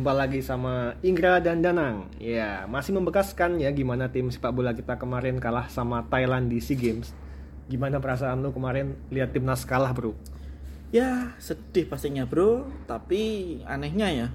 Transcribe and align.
Jumpa 0.00 0.16
lagi 0.16 0.40
sama 0.40 0.96
Inggra 1.04 1.44
dan 1.44 1.60
Danang. 1.60 2.08
Ya, 2.16 2.64
masih 2.64 2.96
membekaskan 2.96 3.60
ya 3.60 3.68
gimana 3.68 4.08
tim 4.08 4.32
sepak 4.32 4.48
bola 4.48 4.72
kita 4.72 4.96
kemarin 4.96 5.36
kalah 5.36 5.68
sama 5.68 6.08
Thailand 6.08 6.48
di 6.48 6.56
SEA 6.56 6.72
Games. 6.72 7.12
Gimana 7.68 8.00
perasaan 8.00 8.40
lu 8.40 8.48
kemarin 8.48 8.96
lihat 9.12 9.36
timnas 9.36 9.68
kalah, 9.68 9.92
Bro? 9.92 10.16
Ya 10.88 11.36
sedih 11.36 11.84
pastinya 11.84 12.24
bro 12.24 12.64
Tapi 12.88 13.60
anehnya 13.68 14.08
ya 14.08 14.26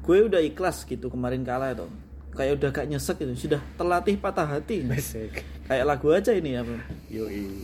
Gue 0.00 0.24
udah 0.24 0.40
ikhlas 0.40 0.88
gitu 0.88 1.12
kemarin 1.12 1.44
kalah 1.44 1.76
itu 1.76 1.84
Kayak 2.32 2.64
udah 2.64 2.68
gak 2.72 2.88
nyesek 2.88 3.20
gitu 3.20 3.36
Sudah 3.36 3.60
terlatih 3.76 4.16
patah 4.16 4.48
hati 4.48 4.88
Besek. 4.88 5.44
Kayak 5.68 5.84
lagu 5.84 6.16
aja 6.16 6.32
ini 6.32 6.56
ya 6.56 6.64
bro 6.64 6.80
Yoi. 7.12 7.60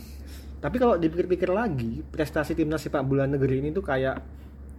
Tapi 0.61 0.77
kalau 0.77 0.93
dipikir-pikir 0.93 1.49
lagi, 1.49 2.05
prestasi 2.05 2.53
timnas 2.53 2.85
sepak 2.85 3.01
bola 3.01 3.25
negeri 3.25 3.65
ini 3.65 3.73
tuh 3.73 3.81
kayak 3.81 4.21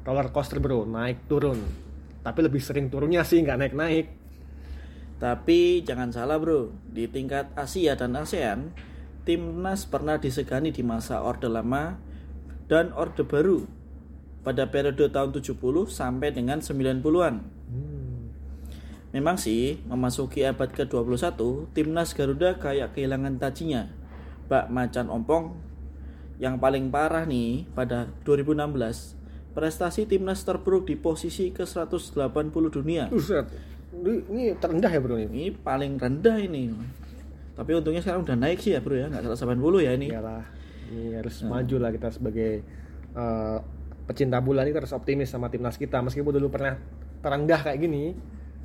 roller 0.06 0.30
coaster, 0.30 0.62
Bro, 0.62 0.86
naik 0.86 1.26
turun. 1.26 1.58
Tapi 2.22 2.38
lebih 2.42 2.62
sering 2.62 2.86
turunnya 2.88 3.26
sih, 3.26 3.42
nggak 3.42 3.58
naik-naik. 3.58 4.06
Tapi 5.22 5.86
jangan 5.86 6.10
salah 6.10 6.34
bro 6.42 6.74
Di 6.90 7.06
tingkat 7.06 7.54
Asia 7.54 7.94
dan 7.94 8.18
ASEAN 8.18 8.74
Timnas 9.22 9.86
pernah 9.86 10.18
disegani 10.18 10.74
di 10.74 10.82
masa 10.82 11.22
Orde 11.22 11.46
Lama 11.46 11.94
dan 12.66 12.90
Orde 12.90 13.22
Baru 13.22 13.70
Pada 14.42 14.66
periode 14.66 15.06
tahun 15.14 15.30
70 15.30 15.54
sampai 15.86 16.34
dengan 16.34 16.58
90-an 16.58 17.62
Memang 19.12 19.36
sih, 19.36 19.76
memasuki 19.84 20.40
abad 20.40 20.72
ke-21, 20.72 21.36
timnas 21.76 22.16
Garuda 22.16 22.56
kayak 22.56 22.96
kehilangan 22.96 23.36
tajinya. 23.36 23.92
Bak 24.48 24.72
macan 24.72 25.12
ompong 25.12 25.52
yang 26.40 26.56
paling 26.56 26.88
parah 26.88 27.28
nih 27.28 27.68
pada 27.76 28.08
2016, 28.24 28.72
prestasi 29.52 30.08
timnas 30.08 30.42
terburuk 30.42 30.88
di 30.88 30.96
posisi 30.96 31.52
ke-180 31.52 32.64
dunia. 32.72 33.06
Buset. 33.12 33.46
Ini, 33.92 34.56
terendah 34.56 34.88
ya, 34.88 35.00
Bro 35.04 35.20
ini. 35.20 35.28
Ini 35.28 35.46
paling 35.60 36.00
rendah 36.00 36.36
ini. 36.40 36.72
Tapi 37.52 37.70
untungnya 37.76 38.00
sekarang 38.00 38.24
udah 38.24 38.36
naik 38.36 38.64
sih 38.64 38.72
ya 38.72 38.80
bro 38.80 38.96
ya, 38.96 39.12
nggak 39.12 39.36
180 39.36 39.84
ya 39.84 39.92
ini. 39.92 40.08
Iyalah. 40.08 40.44
Ini 40.88 41.20
harus 41.20 41.44
maju 41.44 41.76
lah 41.76 41.90
kita 41.92 42.08
sebagai 42.08 42.64
eh, 43.12 43.58
pecinta 44.08 44.40
bola 44.42 44.66
ini 44.66 44.74
harus 44.74 44.92
optimis 44.92 45.30
sama 45.30 45.48
timnas 45.52 45.78
kita 45.78 46.02
meskipun 46.02 46.32
dulu 46.36 46.48
pernah 46.50 46.74
terendah 47.22 47.60
kayak 47.62 47.78
gini 47.78 48.12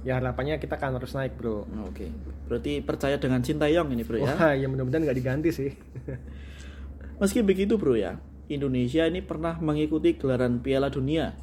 ya 0.02 0.18
harapannya 0.18 0.58
kita 0.58 0.80
kan 0.82 0.98
harus 0.98 1.14
naik 1.14 1.38
bro 1.38 1.66
Oke, 1.90 2.10
berarti 2.50 2.82
percaya 2.82 3.22
dengan 3.22 3.42
Sintayong 3.46 3.94
ini 3.94 4.02
bro 4.02 4.18
ya. 4.18 4.34
wah 4.34 4.54
ya 4.58 4.66
mudah-mudahan 4.66 5.04
nggak 5.06 5.18
diganti 5.18 5.50
sih 5.54 5.72
Meski 7.22 7.42
begitu 7.42 7.82
bro 7.82 7.98
ya, 7.98 8.22
Indonesia 8.48 9.04
ini 9.08 9.20
pernah 9.20 9.60
mengikuti 9.60 10.16
gelaran 10.16 10.64
Piala 10.64 10.88
Dunia. 10.88 11.36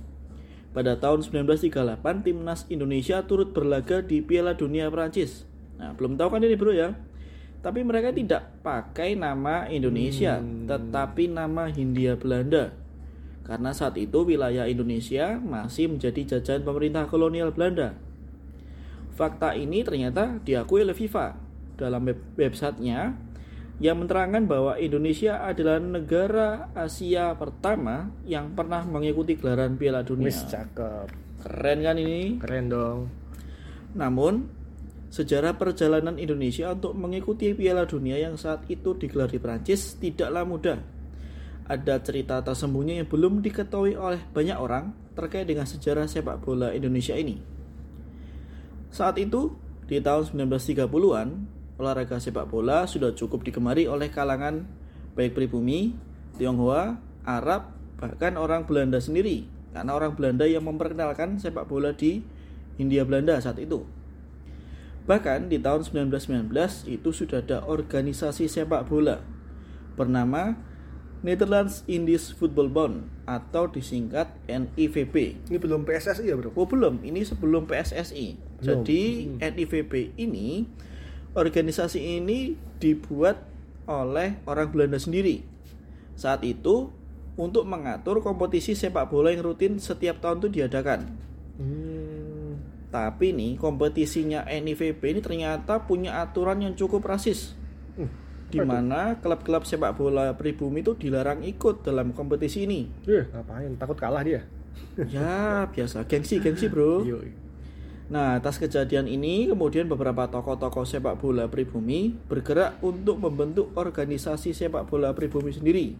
Pada 0.74 0.98
tahun 0.98 1.22
1938, 1.22 2.27
timnas 2.27 2.66
Indonesia 2.66 3.22
turut 3.22 3.55
berlaga 3.55 4.02
di 4.02 4.19
Piala 4.24 4.58
Dunia 4.58 4.91
Prancis. 4.91 5.46
Nah, 5.78 5.94
belum 5.94 6.19
tahu 6.19 6.34
kan 6.34 6.42
ini 6.42 6.56
bro 6.58 6.74
ya. 6.74 6.98
Tapi 7.62 7.80
mereka 7.80 8.12
tidak 8.12 8.61
pakai 8.61 9.17
nama 9.17 9.70
Indonesia, 9.70 10.36
tetapi 10.42 11.33
nama 11.33 11.70
Hindia 11.70 12.18
Belanda. 12.18 12.77
Karena 13.45 13.73
saat 13.77 13.96
itu 14.00 14.24
wilayah 14.24 14.68
Indonesia 14.68 15.36
masih 15.40 15.92
menjadi 15.92 16.36
jajahan 16.36 16.64
pemerintah 16.64 17.08
kolonial 17.08 17.52
Belanda. 17.52 17.96
Fakta 19.14 19.55
ini 19.55 19.84
ternyata 19.86 20.42
diakui 20.42 20.83
oleh 20.83 20.96
FIFA 20.96 21.39
dalam 21.79 22.02
web 22.08 22.18
websitenya 22.34 23.14
yang 23.83 24.07
menerangkan 24.07 24.46
bahwa 24.46 24.79
Indonesia 24.79 25.42
adalah 25.42 25.83
negara 25.83 26.70
Asia 26.79 27.35
pertama 27.35 28.14
yang 28.23 28.55
pernah 28.55 28.86
mengikuti 28.86 29.35
gelaran 29.35 29.74
Piala 29.74 30.07
Dunia. 30.07 30.30
wis 30.30 30.46
cakep 30.46 31.11
Keren 31.42 31.79
kan 31.83 31.96
ini? 31.98 32.39
keren 32.39 32.70
dong 32.70 33.11
Namun, 33.98 34.46
sejarah 35.11 35.55
perjalanan 35.58 36.18
Indonesia 36.18 36.70
untuk 36.70 36.95
mengikuti 36.95 37.51
Piala 37.55 37.86
Dunia 37.86 38.18
yang 38.18 38.39
saat 38.39 38.67
itu 38.70 38.95
digelar 38.95 39.30
di 39.30 39.39
Prancis 39.39 39.98
tidaklah 39.98 40.42
mudah. 40.42 40.79
Ada 41.64 42.02
cerita 42.02 42.42
tersembunyi 42.42 42.98
yang 42.98 43.08
belum 43.08 43.39
diketahui 43.39 43.95
oleh 43.95 44.20
banyak 44.35 44.58
orang 44.58 44.91
terkait 45.14 45.46
dengan 45.46 45.64
sejarah 45.64 46.11
sepak 46.11 46.42
bola 46.42 46.74
Indonesia 46.74 47.14
ini. 47.14 47.39
Saat 48.91 49.23
itu, 49.23 49.55
di 49.86 50.02
tahun 50.02 50.35
1930-an, 50.35 51.29
olahraga 51.79 52.23
sepak 52.23 52.46
bola 52.46 52.86
sudah 52.86 53.14
cukup 53.14 53.42
digemari 53.42 53.90
oleh 53.90 54.11
kalangan 54.11 54.67
baik 55.14 55.35
pribumi, 55.35 55.95
Tionghoa, 56.39 56.98
Arab, 57.23 57.74
bahkan 57.98 58.35
orang 58.35 58.67
Belanda 58.67 58.98
sendiri. 58.98 59.46
Karena 59.74 59.95
orang 59.95 60.14
Belanda 60.14 60.46
yang 60.46 60.62
memperkenalkan 60.67 61.42
sepak 61.42 61.67
bola 61.67 61.90
di 61.95 62.23
Hindia 62.79 63.02
Belanda 63.02 63.39
saat 63.42 63.58
itu. 63.58 63.86
Bahkan 65.05 65.52
di 65.52 65.61
tahun 65.61 65.85
1919 65.85 66.48
itu 66.89 67.11
sudah 67.11 67.42
ada 67.42 67.61
organisasi 67.67 68.48
sepak 68.48 68.86
bola 68.86 69.20
bernama 69.98 70.56
Netherlands 71.24 71.85
Indies 71.89 72.33
Football 72.36 72.68
Bond 72.68 72.96
atau 73.24 73.64
disingkat 73.68 74.29
NIVB. 74.45 75.41
ini 75.48 75.56
belum 75.56 75.89
PSSI 75.89 76.29
ya 76.29 76.36
bro 76.36 76.52
Oh 76.52 76.68
belum, 76.68 77.01
ini 77.01 77.24
sebelum 77.24 77.64
PSSI. 77.64 78.36
Belum. 78.36 78.85
Jadi 78.85 79.02
NIVB 79.41 80.20
ini 80.20 80.68
organisasi 81.34 82.22
ini 82.22 82.55
dibuat 82.78 83.42
oleh 83.84 84.40
orang 84.48 84.70
Belanda 84.70 84.96
sendiri. 84.96 85.45
Saat 86.14 86.46
itu 86.46 86.89
untuk 87.34 87.67
mengatur 87.67 88.22
kompetisi 88.22 88.78
sepak 88.78 89.11
bola 89.11 89.34
yang 89.34 89.42
rutin 89.42 89.83
setiap 89.83 90.23
tahun 90.23 90.46
itu 90.46 90.62
diadakan. 90.62 91.11
Hmm. 91.58 92.58
Tapi 92.94 93.34
nih 93.34 93.58
kompetisinya 93.58 94.46
NIVB 94.46 95.02
ini 95.02 95.20
ternyata 95.20 95.83
punya 95.83 96.23
aturan 96.23 96.62
yang 96.62 96.78
cukup 96.78 97.02
rasis. 97.02 97.58
Hmm, 97.98 98.06
Di 98.46 98.62
mana 98.62 99.18
klub-klub 99.18 99.67
sepak 99.67 99.98
bola 99.98 100.30
pribumi 100.39 100.86
itu 100.86 100.94
dilarang 100.94 101.42
ikut 101.42 101.83
dalam 101.83 102.14
kompetisi 102.14 102.70
ini. 102.70 102.86
Eh, 103.11 103.27
ngapain 103.34 103.74
takut 103.74 103.98
kalah 103.98 104.23
dia 104.23 104.46
Ya, 105.11 105.67
biasa 105.70 106.06
gengsi, 106.06 106.39
gengsi, 106.39 106.70
Bro. 106.70 107.02
Yoi. 107.02 107.43
Nah, 108.05 108.37
atas 108.37 108.61
kejadian 108.61 109.09
ini, 109.09 109.48
kemudian 109.48 109.89
beberapa 109.89 110.29
tokoh-tokoh 110.29 110.85
sepak 110.85 111.17
bola 111.17 111.48
pribumi 111.48 112.13
bergerak 112.29 112.77
untuk 112.85 113.17
membentuk 113.17 113.73
organisasi 113.73 114.53
sepak 114.53 114.85
bola 114.85 115.17
pribumi 115.17 115.57
sendiri. 115.57 115.97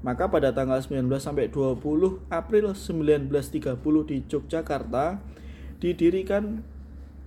Maka 0.00 0.32
pada 0.32 0.50
tanggal 0.50 0.80
19 0.80 1.06
sampai 1.20 1.52
20 1.52 2.32
April 2.32 2.72
1930 2.72 4.08
di 4.08 4.16
Yogyakarta 4.24 5.20
didirikan 5.78 6.64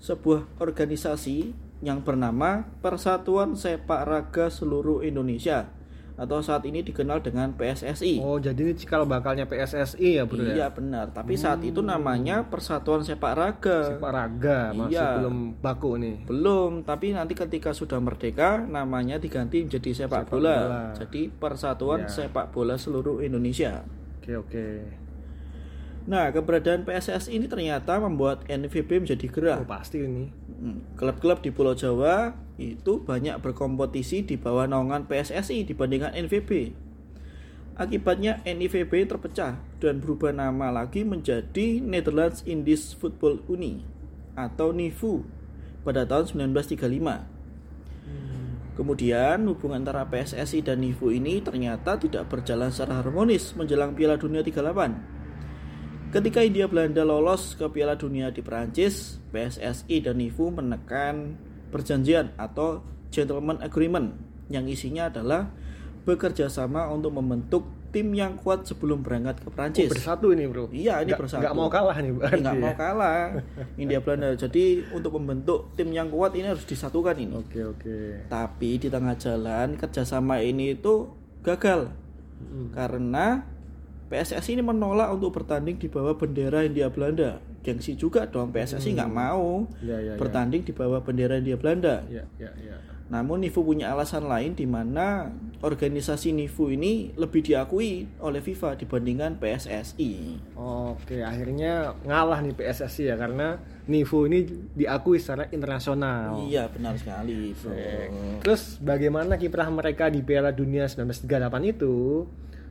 sebuah 0.01 0.49
organisasi 0.59 1.55
yang 1.85 2.01
bernama 2.01 2.67
Persatuan 2.81 3.53
Sepak 3.53 4.01
Raga 4.03 4.51
Seluruh 4.51 5.05
Indonesia 5.05 5.69
atau 6.15 6.39
saat 6.39 6.63
ini 6.63 6.79
dikenal 6.79 7.19
dengan 7.19 7.51
PSSI. 7.51 8.19
oh 8.19 8.35
jadi 8.37 8.55
ini 8.57 8.73
cikal 8.73 9.03
bakalnya 9.03 9.43
PSSI 9.43 10.15
ya 10.15 10.23
bro 10.23 10.39
Iya 10.39 10.55
ya 10.57 10.67
benar, 10.69 11.11
tapi 11.11 11.35
saat 11.35 11.59
itu 11.61 11.79
namanya 11.79 12.43
Persatuan 12.43 13.01
Sepak 13.01 13.33
Raga. 13.33 13.77
sepak 13.89 14.09
raga 14.09 14.71
masih 14.71 14.95
Iya. 14.95 15.19
belum 15.19 15.35
baku 15.59 15.91
nih 15.97 16.15
Belum, 16.23 16.81
tapi 16.81 17.11
nanti 17.11 17.33
ketika 17.33 17.71
sudah 17.71 17.99
merdeka 17.99 18.59
namanya 18.61 19.15
diganti 19.15 19.61
menjadi 19.61 19.91
sepak, 19.97 20.23
Sepak 20.23 20.31
bola. 20.31 20.55
bola. 20.57 20.81
Jadi 20.95 21.21
Persatuan 21.29 21.99
Ya. 22.01 22.09
Sepak 22.09 22.49
Bola 22.49 22.75
Seluruh 22.75 23.19
Indonesia. 23.19 23.83
oke 24.17 24.31
oke 24.37 24.65
Nah, 26.05 26.29
keberadaan 26.29 26.85
PSSI 26.85 27.33
ini 27.33 27.49
ternyata 27.49 27.97
membuat 27.97 28.45
NVB 28.45 29.01
menjadi 29.01 29.25
gerah. 29.25 29.57
oh 29.61 29.65
pasti 29.65 30.05
ini 30.05 30.29
Hmm, 30.55 30.85
Klub-klub 30.95 31.43
di 31.43 31.51
Pulau 31.51 31.75
Jawa 31.75 32.31
itu 32.55 33.03
banyak 33.03 33.43
berkompetisi 33.43 34.23
di 34.23 34.39
bawah 34.39 34.63
naungan 34.69 35.03
PSSI 35.03 35.67
dibandingkan 35.67 36.15
NVB. 36.15 36.71
Akibatnya 37.75 38.39
NIVB 38.47 39.03
terpecah 39.03 39.59
dan 39.83 39.99
berubah 39.99 40.31
nama 40.31 40.71
lagi 40.71 41.03
menjadi 41.03 41.83
Netherlands 41.83 42.39
Indies 42.47 42.95
Football 42.95 43.43
Unie 43.51 43.83
atau 44.39 44.71
NIFU 44.71 45.27
pada 45.83 46.07
tahun 46.07 46.55
1935. 46.55 47.35
Kemudian 48.79 49.43
hubungan 49.43 49.83
antara 49.83 50.07
PSSI 50.07 50.63
dan 50.63 50.79
NIFU 50.79 51.11
ini 51.11 51.43
ternyata 51.43 51.99
tidak 51.99 52.31
berjalan 52.31 52.71
secara 52.71 53.03
harmonis 53.03 53.51
menjelang 53.59 53.91
Piala 53.91 54.15
Dunia 54.15 54.39
38. 54.39 55.14
Ketika 56.15 56.39
India 56.39 56.63
Belanda 56.71 57.03
lolos 57.03 57.59
ke 57.59 57.67
Piala 57.67 57.99
Dunia 57.99 58.31
di 58.31 58.39
Perancis, 58.39 59.19
PSSI 59.35 59.99
dan 59.99 60.15
NIFU 60.15 60.47
menekan 60.47 61.35
perjanjian 61.67 62.31
atau 62.39 62.79
gentleman 63.11 63.59
agreement 63.59 64.15
yang 64.47 64.63
isinya 64.63 65.11
adalah 65.11 65.51
bekerja 66.07 66.47
sama 66.47 66.87
untuk 66.87 67.11
membentuk 67.11 67.67
tim 67.91 68.15
yang 68.15 68.39
kuat 68.39 68.63
sebelum 68.63 69.03
berangkat 69.03 69.43
ke 69.43 69.49
Prancis. 69.51 69.87
Oh, 69.87 69.91
bersatu 69.91 70.31
ini 70.31 70.47
bro. 70.47 70.71
Iya, 70.71 71.03
ini 71.03 71.11
Nggak- 71.11 71.19
bersatu. 71.19 71.41
nggak 71.43 71.55
mau 71.55 71.67
kalah 71.67 71.97
nih 71.97 72.11
berarti. 72.11 72.39
nggak 72.43 72.55
mau 72.59 72.71
ya. 72.71 72.75
kalah 72.83 73.19
India 73.75 73.99
Belanda. 73.99 74.27
Jadi 74.35 74.63
untuk 74.91 75.11
membentuk 75.15 75.75
tim 75.75 75.91
yang 75.91 76.07
kuat 76.07 76.31
ini 76.31 76.47
harus 76.47 76.63
disatukan 76.63 77.15
ini. 77.15 77.35
Oke 77.35 77.59
oke. 77.59 77.95
Tapi 78.27 78.69
di 78.79 78.87
tengah 78.87 79.15
jalan 79.15 79.75
kerjasama 79.75 80.39
ini 80.39 80.79
itu 80.79 81.11
gagal 81.43 81.91
Mm. 82.35 82.75
karena 82.75 83.47
PSSI 84.05 84.57
ini 84.57 84.63
menolak 84.63 85.09
untuk 85.11 85.33
bertanding 85.33 85.81
di 85.81 85.89
bawah 85.89 86.13
bendera 86.13 86.61
India 86.61 86.93
Belanda. 86.93 87.41
Gengsi 87.65 87.97
juga 87.97 88.29
dong 88.29 88.53
PSSI 88.53 88.93
nggak 88.93 89.09
mau 89.09 89.65
Ya 89.81 89.97
ya. 89.97 90.13
ya. 90.13 90.21
bertanding 90.21 90.61
di 90.61 90.69
bawah 90.69 91.01
bendera 91.01 91.41
India 91.41 91.57
Belanda. 91.57 92.05
Ya 92.05 92.21
ya 92.37 92.53
ya. 92.61 92.77
Namun 93.05 93.37
NIFU 93.41 93.61
punya 93.61 93.93
alasan 93.93 94.25
lain 94.25 94.57
di 94.57 94.65
mana 94.65 95.29
organisasi 95.61 96.33
NIFU 96.33 96.73
ini 96.73 97.13
lebih 97.13 97.45
diakui 97.45 98.09
oleh 98.17 98.41
FIFA 98.41 98.81
dibandingkan 98.81 99.37
PSSI. 99.37 100.41
Oke, 100.57 101.21
akhirnya 101.21 101.93
ngalah 102.01 102.41
nih 102.41 102.57
PSSI 102.57 103.13
ya 103.13 103.15
karena 103.17 103.61
Nifu 103.85 104.25
ini 104.25 104.41
diakui 104.73 105.21
secara 105.21 105.45
internasional. 105.53 106.41
Iya 106.49 106.65
benar 106.73 106.97
sekali. 106.97 107.53
Bro. 107.53 107.69
Terus 108.41 108.81
bagaimana 108.81 109.37
kiprah 109.37 109.69
mereka 109.69 110.09
di 110.09 110.25
Piala 110.25 110.49
Dunia 110.49 110.89
1938 110.89 111.29
itu? 111.69 112.25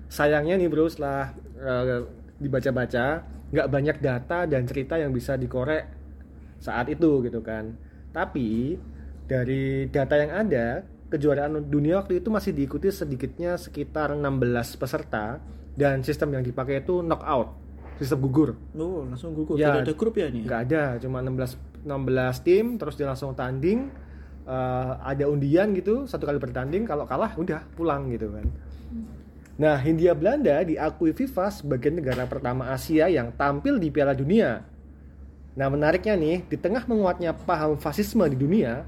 Sayangnya 0.09 0.55
nih 0.61 0.69
bro, 0.71 0.87
setelah 0.87 1.35
eh, 1.59 2.05
dibaca-baca, 2.39 3.07
nggak 3.51 3.69
banyak 3.71 3.97
data 4.03 4.49
dan 4.49 4.63
cerita 4.67 4.99
yang 4.99 5.11
bisa 5.15 5.35
dikorek 5.39 5.87
saat 6.59 6.91
itu 6.91 7.25
gitu 7.25 7.41
kan. 7.41 7.75
Tapi 8.15 8.79
dari 9.25 9.89
data 9.91 10.15
yang 10.17 10.33
ada, 10.33 10.85
kejuaraan 11.11 11.67
dunia 11.67 12.03
waktu 12.03 12.21
itu 12.23 12.29
masih 12.31 12.53
diikuti 12.55 12.91
sedikitnya 12.91 13.57
sekitar 13.59 14.15
16 14.15 14.81
peserta 14.81 15.39
dan 15.75 16.03
sistem 16.07 16.39
yang 16.39 16.45
dipakai 16.47 16.87
itu 16.87 17.03
knockout, 17.03 17.55
sistem 17.99 18.19
gugur. 18.23 18.51
Oh, 18.79 19.03
langsung 19.03 19.35
gugur. 19.35 19.59
Ya, 19.59 19.75
Tidak 19.75 19.83
ada 19.91 19.95
grup 19.95 20.15
ya 20.19 20.31
ini? 20.31 20.47
nggak 20.47 20.61
ada 20.71 20.83
cuma 21.03 21.19
16 21.23 21.85
16 21.85 22.47
tim 22.47 22.65
terus 22.79 22.95
dia 22.95 23.11
langsung 23.11 23.35
tanding 23.35 23.91
Eh, 24.45 24.93
ada 25.01 25.25
undian 25.25 25.73
gitu 25.73 26.05
satu 26.05 26.29
kali 26.29 26.37
bertanding 26.37 26.85
kalau 26.85 27.09
kalah 27.09 27.33
udah 27.41 27.65
pulang 27.81 28.13
gitu 28.13 28.29
kan 28.29 28.45
nah 29.55 29.79
Hindia 29.79 30.13
Belanda 30.19 30.63
diakui 30.67 31.15
FIFA 31.15 31.47
sebagai 31.55 31.91
negara 31.95 32.27
pertama 32.27 32.75
Asia 32.75 33.07
yang 33.07 33.31
tampil 33.35 33.79
di 33.79 33.89
Piala 33.91 34.15
Dunia 34.15 34.67
nah 35.55 35.71
menariknya 35.71 36.19
nih 36.19 36.43
di 36.51 36.57
tengah 36.59 36.83
menguatnya 36.91 37.31
paham 37.31 37.79
fasisme 37.79 38.27
di 38.27 38.35
dunia 38.35 38.83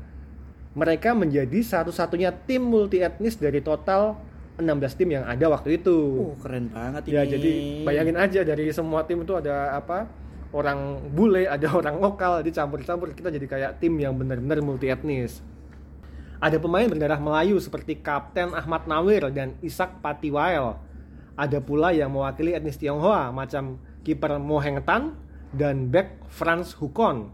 mereka 0.76 1.14
menjadi 1.16 1.62
satu-satunya 1.62 2.34
tim 2.44 2.60
multi 2.60 3.00
etnis 3.00 3.38
dari 3.38 3.62
total 3.62 4.18
16 4.56 4.98
tim 4.98 5.08
yang 5.12 5.24
ada 5.24 5.46
waktu 5.52 5.80
itu 5.80 5.96
Oh, 6.32 6.36
keren 6.40 6.72
banget 6.72 7.08
ini. 7.08 7.12
Ya 7.12 7.22
jadi 7.28 7.50
bayangin 7.84 8.16
aja 8.16 8.40
dari 8.44 8.72
semua 8.72 9.04
tim 9.04 9.20
itu 9.24 9.36
ada 9.36 9.76
apa 9.76 10.08
orang 10.52 11.00
bule, 11.12 11.44
ada 11.44 11.68
orang 11.78 12.00
lokal, 12.00 12.40
dicampur-campur 12.40 13.12
kita 13.12 13.28
jadi 13.28 13.46
kayak 13.46 13.70
tim 13.80 13.92
yang 14.00 14.16
benar-benar 14.16 14.64
multi 14.64 14.88
etnis. 14.88 15.44
Ada 16.36 16.60
pemain 16.60 16.84
berdarah 16.84 17.16
Melayu 17.16 17.56
seperti 17.56 17.96
Kapten 17.96 18.52
Ahmad 18.52 18.84
Nawir 18.84 19.32
dan 19.32 19.56
Isak 19.64 20.04
Patiwael. 20.04 20.76
Ada 21.32 21.64
pula 21.64 21.96
yang 21.96 22.12
mewakili 22.12 22.52
etnis 22.52 22.76
Tionghoa 22.76 23.32
macam 23.32 23.80
kiper 24.04 24.36
Mo 24.36 24.60
Heng 24.60 24.84
Tan 24.84 25.16
dan 25.56 25.88
back 25.88 26.28
Frans 26.28 26.76
Hukon. 26.76 27.32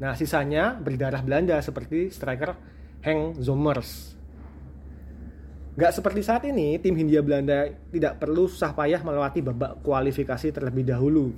Nah, 0.00 0.16
sisanya 0.16 0.80
berdarah 0.80 1.20
Belanda 1.20 1.60
seperti 1.60 2.08
striker 2.08 2.56
Henk 3.04 3.36
Zommers. 3.36 4.16
Gak 5.78 5.94
seperti 5.94 6.24
saat 6.24 6.42
ini, 6.48 6.74
tim 6.80 6.96
Hindia 6.96 7.22
Belanda 7.22 7.70
tidak 7.92 8.18
perlu 8.18 8.50
susah 8.50 8.74
payah 8.74 8.98
melewati 9.04 9.44
babak 9.44 9.78
kualifikasi 9.84 10.50
terlebih 10.50 10.88
dahulu. 10.88 11.30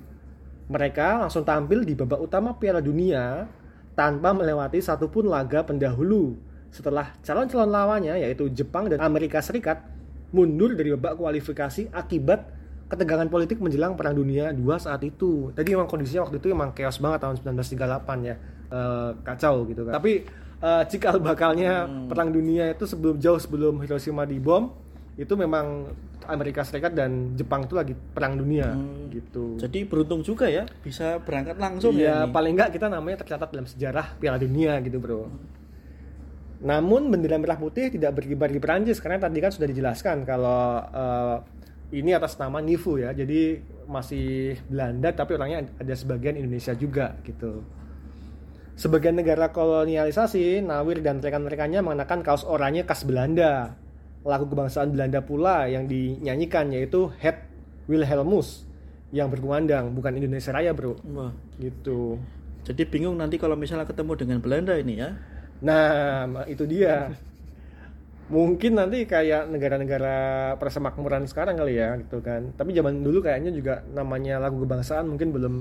Mereka 0.70 1.26
langsung 1.26 1.42
tampil 1.42 1.82
di 1.82 1.98
babak 1.98 2.22
utama 2.22 2.56
Piala 2.56 2.80
Dunia 2.80 3.50
tanpa 3.98 4.32
melewati 4.32 4.78
satupun 4.80 5.28
laga 5.28 5.66
pendahulu. 5.66 6.49
Setelah 6.70 7.12
calon-calon 7.20 7.68
lawannya 7.68 8.14
yaitu 8.16 8.46
Jepang 8.48 8.86
dan 8.86 9.02
Amerika 9.02 9.42
Serikat 9.42 9.82
mundur 10.30 10.72
dari 10.72 10.94
babak 10.94 11.18
kualifikasi 11.18 11.90
akibat 11.90 12.46
ketegangan 12.86 13.26
politik 13.26 13.58
menjelang 13.58 13.94
Perang 13.94 14.14
Dunia 14.14 14.50
II 14.50 14.70
saat 14.76 15.02
itu. 15.02 15.50
Jadi 15.54 15.74
memang 15.74 15.86
kondisinya 15.86 16.26
waktu 16.26 16.38
itu 16.38 16.50
memang 16.50 16.70
chaos 16.70 16.98
banget 16.98 17.22
tahun 17.22 17.34
1938 17.58 18.22
ya. 18.22 18.34
Eh, 18.70 19.10
kacau 19.22 19.66
gitu 19.66 19.82
kan. 19.84 19.98
Tapi 19.98 20.12
eh, 20.60 20.82
cikal 20.86 21.18
bakalnya 21.18 21.86
Perang 22.06 22.30
Dunia 22.30 22.70
itu 22.70 22.86
sebelum 22.86 23.18
jauh 23.18 23.38
sebelum 23.38 23.82
Hiroshima 23.82 24.22
dibom 24.22 24.70
itu 25.18 25.34
memang 25.34 25.90
Amerika 26.24 26.62
Serikat 26.62 26.94
dan 26.94 27.34
Jepang 27.34 27.66
itu 27.66 27.74
lagi 27.74 27.92
perang 28.14 28.38
dunia 28.38 28.70
Hmm. 28.70 29.10
gitu. 29.10 29.58
Jadi 29.58 29.82
beruntung 29.84 30.22
juga 30.22 30.46
ya 30.46 30.64
bisa 30.80 31.18
berangkat 31.18 31.58
langsung 31.58 31.96
ya. 31.96 31.98
Iya, 31.98 32.16
ini. 32.24 32.32
paling 32.32 32.52
enggak 32.54 32.70
kita 32.70 32.86
namanya 32.86 33.16
tercatat 33.20 33.50
dalam 33.50 33.66
sejarah 33.66 34.14
Piala 34.16 34.38
Dunia 34.38 34.78
gitu, 34.80 35.02
Bro. 35.02 35.26
Namun 36.60 37.08
bendera 37.08 37.40
merah 37.40 37.56
putih 37.56 37.88
tidak 37.88 38.20
berkibar 38.20 38.52
di 38.52 38.60
Perancis 38.60 39.00
karena 39.00 39.16
tadi 39.16 39.40
kan 39.40 39.48
sudah 39.48 39.68
dijelaskan 39.68 40.28
kalau 40.28 40.84
eh, 40.92 41.36
ini 41.96 42.12
atas 42.12 42.36
nama 42.36 42.60
Nifu 42.60 43.00
ya. 43.00 43.16
Jadi 43.16 43.58
masih 43.88 44.60
Belanda 44.68 45.10
tapi 45.10 45.34
orangnya 45.34 45.66
ada 45.80 45.94
sebagian 45.96 46.36
Indonesia 46.36 46.76
juga 46.76 47.16
gitu. 47.24 47.64
Sebagian 48.80 49.12
negara 49.12 49.52
kolonialisasi, 49.52 50.64
Nawir 50.64 51.04
dan 51.04 51.20
rekan-rekannya 51.20 51.84
mengenakan 51.84 52.24
kaos 52.24 52.48
oranye 52.48 52.88
khas 52.88 53.04
Belanda. 53.04 53.76
Lagu 54.24 54.48
kebangsaan 54.48 54.92
Belanda 54.92 55.20
pula 55.20 55.68
yang 55.68 55.84
dinyanyikan 55.84 56.72
yaitu 56.72 57.12
Het 57.20 57.44
Wilhelmus 57.88 58.64
yang 59.10 59.28
berkumandang, 59.28 59.90
bukan 59.90 60.16
Indonesia 60.16 60.54
Raya, 60.54 60.70
Bro. 60.70 60.96
Wah, 61.12 61.34
Gitu. 61.58 62.16
jadi 62.60 62.86
bingung 62.86 63.16
nanti 63.18 63.40
kalau 63.40 63.58
misalnya 63.58 63.88
ketemu 63.88 64.12
dengan 64.14 64.38
Belanda 64.38 64.76
ini 64.78 64.94
ya. 65.00 65.16
Nah, 65.60 66.46
itu 66.48 66.64
dia. 66.64 67.12
Mungkin 68.30 68.78
nanti 68.78 69.04
kayak 69.10 69.50
negara-negara 69.50 70.54
persemakmuran 70.56 71.26
sekarang 71.26 71.58
kali 71.58 71.82
ya, 71.82 71.98
gitu 71.98 72.22
kan. 72.22 72.54
Tapi 72.54 72.70
zaman 72.72 73.02
dulu 73.02 73.20
kayaknya 73.20 73.50
juga 73.50 73.82
namanya 73.90 74.38
lagu 74.38 74.62
kebangsaan 74.62 75.10
mungkin 75.10 75.34
belum 75.34 75.54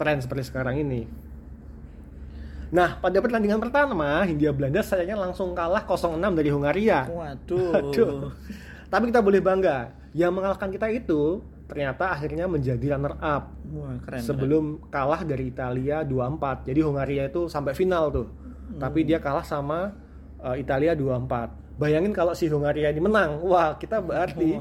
tren 0.00 0.18
seperti 0.24 0.48
sekarang 0.48 0.80
ini. 0.80 1.04
Nah, 2.72 2.98
pada 2.98 3.22
pertandingan 3.22 3.62
pertama, 3.62 4.26
Hindia 4.26 4.50
Belanda 4.50 4.82
sayangnya 4.82 5.14
langsung 5.14 5.54
kalah 5.54 5.86
0-6 5.86 6.18
dari 6.34 6.50
Hungaria. 6.50 7.06
Waduh. 7.06 7.72
Aduh. 7.78 8.34
Tapi 8.90 9.12
kita 9.12 9.20
boleh 9.22 9.38
bangga, 9.38 9.94
yang 10.16 10.32
mengalahkan 10.32 10.72
kita 10.72 10.88
itu 10.90 11.44
ternyata 11.66 12.14
akhirnya 12.14 12.46
menjadi 12.46 12.94
runner 12.94 13.18
up 13.18 13.50
Wah, 13.74 13.98
keren. 13.98 14.22
sebelum 14.22 14.64
kalah 14.88 15.26
dari 15.26 15.50
Italia 15.50 16.06
2-4. 16.06 16.70
Jadi 16.70 16.80
Hungaria 16.80 17.28
itu 17.28 17.50
sampai 17.50 17.74
final 17.76 18.08
tuh. 18.08 18.26
Tapi 18.76 19.06
dia 19.06 19.22
kalah 19.22 19.46
sama 19.46 19.94
uh, 20.42 20.56
Italia 20.58 20.92
2-4. 20.98 21.76
Bayangin 21.76 22.12
kalau 22.16 22.32
si 22.32 22.48
Hungaria 22.48 22.88
ini 22.88 23.04
menang. 23.04 23.44
Wah, 23.44 23.76
kita 23.76 24.00
berarti 24.00 24.56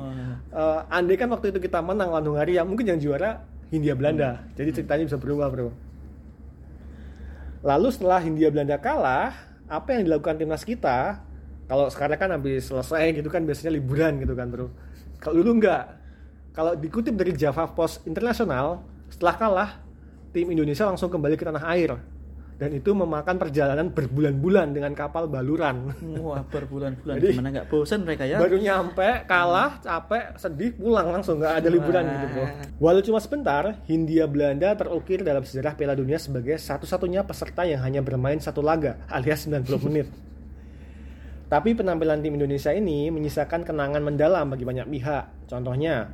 uh, 0.51 0.83
andai 0.91 1.15
kan 1.15 1.31
waktu 1.31 1.55
itu 1.55 1.63
kita 1.63 1.79
menang 1.79 2.11
lawan 2.11 2.35
Hungaria, 2.35 2.61
mungkin 2.67 2.91
yang 2.91 2.99
juara 2.99 3.41
Hindia 3.71 3.95
Belanda. 3.95 4.43
Jadi 4.53 4.81
ceritanya 4.81 5.03
bisa 5.07 5.17
berubah, 5.17 5.47
Bro. 5.49 5.71
Lalu 7.65 7.87
setelah 7.89 8.19
Hindia 8.21 8.53
Belanda 8.53 8.77
kalah, 8.77 9.33
apa 9.65 9.97
yang 9.97 10.05
dilakukan 10.05 10.37
timnas 10.37 10.61
kita? 10.61 11.23
Kalau 11.65 11.89
sekarang 11.89 12.19
kan 12.21 12.29
habis 12.29 12.69
selesai 12.69 13.17
gitu 13.17 13.25
kan 13.31 13.41
biasanya 13.41 13.73
liburan 13.73 14.21
gitu 14.21 14.37
kan, 14.37 14.51
Bro. 14.51 14.69
Kalau 15.17 15.41
dulu 15.41 15.57
enggak. 15.57 15.97
Kalau 16.55 16.71
dikutip 16.71 17.15
dari 17.19 17.35
Java 17.35 17.67
Post 17.67 18.07
Internasional, 18.07 18.79
setelah 19.11 19.35
kalah, 19.35 19.69
tim 20.31 20.47
Indonesia 20.51 20.87
langsung 20.87 21.11
kembali 21.11 21.35
ke 21.35 21.43
tanah 21.43 21.63
air. 21.71 21.99
Dan 22.55 22.71
itu 22.71 22.95
memakan 22.95 23.35
perjalanan 23.35 23.91
berbulan-bulan 23.91 24.71
dengan 24.71 24.95
kapal 24.95 25.27
baluran. 25.27 25.91
Wah, 26.23 26.39
berbulan-bulan 26.47 27.19
gimana 27.19 27.51
nggak 27.51 27.67
bosan 27.67 28.07
mereka 28.07 28.23
ya? 28.23 28.39
Baru 28.39 28.55
nyampe, 28.55 29.27
kalah, 29.27 29.83
capek, 29.83 30.39
sedih, 30.39 30.71
pulang 30.71 31.11
langsung 31.11 31.43
nggak 31.43 31.51
ada 31.51 31.67
liburan 31.67 32.07
Wah. 32.07 32.13
gitu 32.15 32.27
bro. 32.31 32.45
Walau 32.79 33.01
cuma 33.03 33.19
sebentar, 33.19 33.75
Hindia 33.83 34.23
Belanda 34.23 34.71
terukir 34.71 35.19
dalam 35.19 35.43
sejarah 35.43 35.75
Piala 35.75 35.99
Dunia 35.99 36.15
sebagai 36.15 36.55
satu-satunya 36.55 37.27
peserta 37.27 37.67
yang 37.67 37.83
hanya 37.83 37.99
bermain 37.99 38.39
satu 38.39 38.63
laga 38.63 39.03
alias 39.11 39.43
90 39.51 39.75
menit. 39.91 40.07
Tapi 41.51 41.75
penampilan 41.75 42.23
tim 42.23 42.39
Indonesia 42.39 42.71
ini 42.71 43.11
menyisakan 43.11 43.67
kenangan 43.67 43.99
mendalam 43.99 44.47
bagi 44.47 44.63
banyak 44.63 44.87
pihak. 44.87 45.51
Contohnya, 45.51 46.07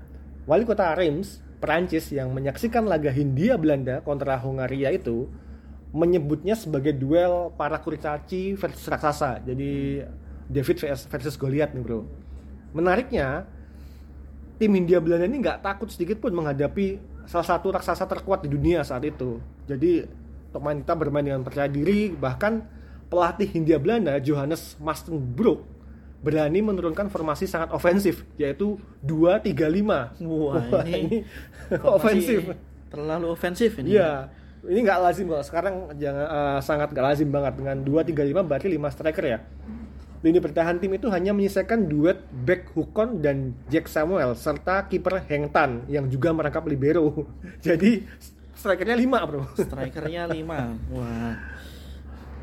wali 0.49 0.65
kota 0.65 0.91
Reims, 0.97 1.39
Perancis 1.61 2.09
yang 2.09 2.33
menyaksikan 2.33 2.89
laga 2.89 3.13
Hindia 3.13 3.55
Belanda 3.61 4.01
kontra 4.01 4.41
Hungaria 4.41 4.89
itu 4.89 5.29
menyebutnya 5.91 6.55
sebagai 6.55 6.95
duel 6.95 7.51
para 7.59 7.75
kurcaci 7.79 8.55
versus 8.55 8.87
raksasa. 8.87 9.43
Jadi 9.43 10.03
David 10.47 10.77
versus, 10.79 11.03
versus 11.07 11.35
Goliath 11.35 11.75
nih 11.75 11.83
bro. 11.83 12.07
Menariknya, 12.71 13.43
tim 14.55 14.71
Hindia 14.71 15.03
Belanda 15.03 15.27
ini 15.27 15.43
nggak 15.43 15.59
takut 15.63 15.91
sedikit 15.91 16.23
pun 16.23 16.31
menghadapi 16.31 16.99
salah 17.27 17.47
satu 17.47 17.75
raksasa 17.75 18.07
terkuat 18.07 18.47
di 18.47 18.49
dunia 18.51 18.87
saat 18.87 19.03
itu. 19.03 19.43
Jadi 19.67 20.07
pemain 20.55 20.79
kita 20.79 20.95
bermain 20.95 21.23
dengan 21.27 21.43
percaya 21.43 21.67
diri, 21.67 22.11
bahkan 22.15 22.63
pelatih 23.11 23.47
Hindia 23.51 23.75
Belanda 23.75 24.15
Johannes 24.23 24.79
Mastenbroek 24.79 25.67
berani 26.21 26.61
menurunkan 26.61 27.09
formasi 27.09 27.49
sangat 27.49 27.73
ofensif 27.73 28.23
yaitu 28.37 28.77
2-3-5. 29.03 30.21
Wah, 30.23 30.85
ini 30.87 31.25
Formasi 31.67 31.91
ofensif. 31.97 32.39
Terlalu 32.87 33.27
ofensif 33.27 33.71
ini. 33.81 33.97
Iya. 33.99 34.29
Ini 34.61 34.79
nggak 34.85 34.99
lazim 35.01 35.25
loh. 35.25 35.41
Sekarang 35.41 35.89
jangan 35.97 36.25
eh, 36.27 36.59
sangat 36.61 36.93
nggak 36.93 37.05
lazim 37.05 37.29
banget 37.33 37.53
dengan 37.57 37.77
2-3-5 37.81 38.45
berarti 38.45 38.67
5 38.69 38.93
striker 38.93 39.25
ya. 39.25 39.39
Lini 40.21 40.37
bertahan 40.37 40.77
tim 40.77 40.93
itu 40.93 41.09
hanya 41.09 41.33
menyisakan 41.33 41.89
duet 41.89 42.21
back 42.45 42.69
Hukon 42.77 43.25
dan 43.25 43.57
Jack 43.73 43.89
Samuel 43.89 44.37
serta 44.37 44.85
kiper 44.85 45.25
Heng 45.25 45.49
Tan 45.49 45.81
yang 45.89 46.05
juga 46.13 46.29
merangkap 46.29 46.61
libero. 46.69 47.25
Jadi 47.65 48.05
strikernya 48.53 48.93
5, 48.93 49.29
Bro. 49.33 49.41
Strikernya 49.57 50.29
5. 50.29 50.93
Wah. 50.93 51.33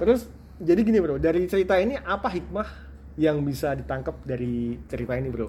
Terus 0.02 0.26
jadi 0.58 0.80
gini, 0.82 0.98
Bro. 0.98 1.22
Dari 1.22 1.46
cerita 1.46 1.78
ini 1.78 1.94
apa 1.94 2.26
hikmah 2.26 2.66
yang 3.14 3.46
bisa 3.46 3.78
ditangkap 3.78 4.26
dari 4.26 4.74
cerita 4.90 5.14
ini, 5.14 5.30
Bro? 5.30 5.46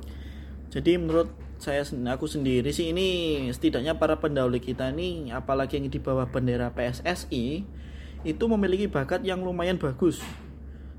Jadi 0.69 1.01
menurut 1.01 1.33
saya 1.59 1.83
aku 2.15 2.25
sendiri 2.25 2.71
sih 2.71 2.95
ini 2.95 3.45
setidaknya 3.51 3.99
para 3.99 4.15
pendahulu 4.15 4.57
kita 4.63 4.89
nih 4.95 5.35
apalagi 5.35 5.75
yang 5.75 5.91
di 5.91 5.99
bawah 5.99 6.23
bendera 6.23 6.71
PSSI 6.71 7.67
itu 8.23 8.43
memiliki 8.51 8.87
bakat 8.87 9.23
yang 9.23 9.43
lumayan 9.43 9.79
bagus. 9.79 10.19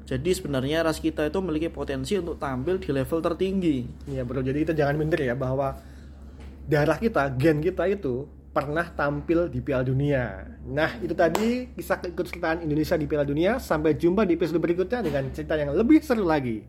Jadi 0.09 0.35
sebenarnya 0.35 0.83
ras 0.83 0.99
kita 0.99 1.29
itu 1.29 1.38
memiliki 1.38 1.71
potensi 1.71 2.19
untuk 2.19 2.40
tampil 2.40 2.83
di 2.83 2.90
level 2.90 3.23
tertinggi. 3.23 3.87
Iya, 4.11 4.26
Bro. 4.26 4.43
Jadi 4.43 4.67
kita 4.67 4.75
jangan 4.75 4.99
minder 4.99 5.23
ya 5.23 5.38
bahwa 5.38 5.79
darah 6.67 6.99
kita, 6.99 7.31
gen 7.38 7.62
kita 7.62 7.87
itu 7.87 8.26
pernah 8.50 8.90
tampil 8.90 9.47
di 9.47 9.62
Piala 9.62 9.87
Dunia. 9.87 10.50
Nah, 10.67 10.99
itu 10.99 11.14
tadi 11.14 11.71
kisah 11.79 12.02
keikutsertaan 12.02 12.67
Indonesia 12.67 12.99
di 12.99 13.07
Piala 13.07 13.23
Dunia. 13.23 13.62
Sampai 13.62 13.95
jumpa 13.95 14.26
di 14.26 14.35
episode 14.35 14.59
berikutnya 14.59 14.99
dengan 15.07 15.31
cerita 15.31 15.55
yang 15.55 15.71
lebih 15.79 16.02
seru 16.02 16.26
lagi. 16.26 16.67